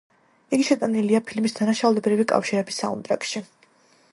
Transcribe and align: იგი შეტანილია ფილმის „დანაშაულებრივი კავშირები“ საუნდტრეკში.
იგი 0.57 0.63
შეტანილია 0.69 1.19
ფილმის 1.27 1.55
„დანაშაულებრივი 1.59 2.25
კავშირები“ 2.33 2.77
საუნდტრეკში. 2.79 3.45